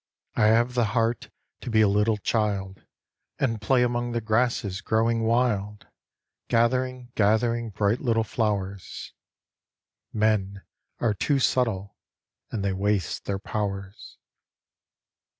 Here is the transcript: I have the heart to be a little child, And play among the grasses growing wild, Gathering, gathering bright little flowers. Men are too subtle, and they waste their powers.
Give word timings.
I 0.35 0.47
have 0.47 0.73
the 0.73 0.85
heart 0.97 1.29
to 1.59 1.69
be 1.69 1.81
a 1.81 1.87
little 1.87 2.17
child, 2.17 2.85
And 3.37 3.61
play 3.61 3.83
among 3.83 4.13
the 4.13 4.19
grasses 4.19 4.81
growing 4.81 5.21
wild, 5.21 5.85
Gathering, 6.47 7.11
gathering 7.13 7.69
bright 7.69 7.99
little 8.01 8.23
flowers. 8.23 9.13
Men 10.11 10.63
are 10.99 11.13
too 11.13 11.37
subtle, 11.37 11.97
and 12.49 12.65
they 12.65 12.73
waste 12.73 13.25
their 13.25 13.37
powers. 13.37 14.17